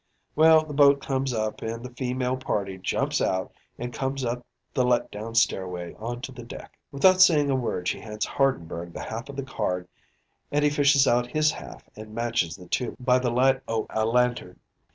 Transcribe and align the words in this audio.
"Well, 0.35 0.65
the 0.65 0.73
boat 0.73 0.99
comes 0.99 1.31
up 1.31 1.61
an' 1.61 1.83
the 1.83 1.91
feemale 1.91 2.35
party 2.37 2.79
jumps 2.79 3.21
out 3.21 3.53
and 3.77 3.93
comes 3.93 4.25
up 4.25 4.43
the 4.73 4.83
let 4.83 5.11
down 5.11 5.35
stairway, 5.35 5.93
onto 5.99 6.31
the 6.31 6.41
deck. 6.41 6.75
Without 6.91 7.21
sayin' 7.21 7.51
a 7.51 7.55
word 7.55 7.87
she 7.87 7.99
hands 7.99 8.25
Hardenberg 8.25 8.93
the 8.93 9.03
half 9.03 9.29
o' 9.29 9.33
the 9.33 9.43
card 9.43 9.87
and 10.51 10.63
he 10.63 10.71
fishes 10.71 11.07
out 11.07 11.27
his 11.33 11.51
half 11.51 11.87
an' 11.95 12.15
matches 12.15 12.55
the 12.55 12.65
two 12.67 12.97
by 12.99 13.19
the 13.19 13.29
light 13.29 13.61
o' 13.67 13.85
a 13.91 14.03
lantern. 14.03 14.59